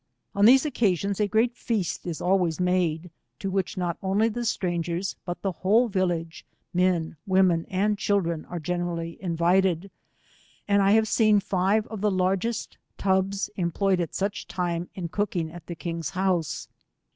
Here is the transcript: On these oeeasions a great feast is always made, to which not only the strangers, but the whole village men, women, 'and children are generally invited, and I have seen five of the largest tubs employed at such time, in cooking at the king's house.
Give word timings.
On 0.33 0.45
these 0.45 0.63
oeeasions 0.65 1.19
a 1.19 1.27
great 1.27 1.55
feast 1.55 2.07
is 2.07 2.21
always 2.21 2.59
made, 2.59 3.11
to 3.37 3.51
which 3.51 3.77
not 3.77 3.99
only 4.01 4.29
the 4.29 4.45
strangers, 4.45 5.15
but 5.25 5.43
the 5.43 5.51
whole 5.51 5.89
village 5.89 6.43
men, 6.73 7.17
women, 7.27 7.67
'and 7.69 7.99
children 7.99 8.43
are 8.45 8.57
generally 8.59 9.19
invited, 9.21 9.91
and 10.67 10.81
I 10.81 10.93
have 10.93 11.07
seen 11.07 11.39
five 11.39 11.85
of 11.85 12.01
the 12.01 12.09
largest 12.09 12.79
tubs 12.97 13.51
employed 13.57 13.99
at 13.99 14.15
such 14.15 14.47
time, 14.47 14.89
in 14.95 15.07
cooking 15.07 15.51
at 15.51 15.67
the 15.67 15.75
king's 15.75 16.09
house. 16.09 16.67